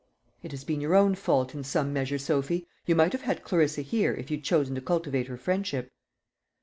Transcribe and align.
"It 0.41 0.49
has 0.49 0.63
been 0.63 0.81
your 0.81 0.95
own 0.95 1.13
fault 1.13 1.53
in 1.53 1.63
some 1.63 1.93
measure, 1.93 2.17
Sophy. 2.17 2.65
You 2.87 2.95
might 2.95 3.11
have 3.11 3.21
had 3.21 3.43
Clarissa 3.43 3.83
here, 3.83 4.15
if 4.15 4.31
you'd 4.31 4.43
chosen 4.43 4.73
to 4.73 4.81
cultivate 4.81 5.27
her 5.27 5.37
friendship." 5.37 5.91